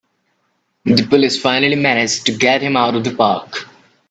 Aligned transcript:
The 0.83 1.05
police 1.07 1.39
finally 1.39 1.75
manage 1.75 2.23
to 2.23 2.31
get 2.35 2.63
him 2.63 2.75
out 2.75 2.95
of 2.95 3.03
the 3.03 3.13
park! 3.13 3.67